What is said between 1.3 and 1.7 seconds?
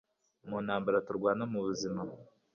mu